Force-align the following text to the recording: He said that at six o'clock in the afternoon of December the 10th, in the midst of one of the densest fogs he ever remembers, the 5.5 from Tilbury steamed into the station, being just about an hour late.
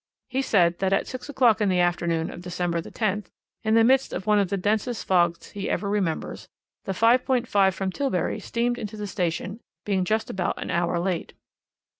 He 0.29 0.41
said 0.41 0.79
that 0.79 0.93
at 0.93 1.05
six 1.05 1.29
o'clock 1.29 1.61
in 1.61 1.69
the 1.69 1.79
afternoon 1.79 2.31
of 2.31 2.41
December 2.41 2.81
the 2.81 2.89
10th, 2.89 3.27
in 3.61 3.75
the 3.75 3.83
midst 3.83 4.13
of 4.13 4.25
one 4.25 4.39
of 4.39 4.49
the 4.49 4.57
densest 4.57 5.05
fogs 5.05 5.51
he 5.51 5.69
ever 5.69 5.87
remembers, 5.87 6.47
the 6.85 6.91
5.5 6.93 7.71
from 7.75 7.91
Tilbury 7.91 8.39
steamed 8.39 8.79
into 8.79 8.97
the 8.97 9.05
station, 9.05 9.59
being 9.85 10.03
just 10.03 10.31
about 10.31 10.59
an 10.59 10.71
hour 10.71 10.97
late. 10.99 11.33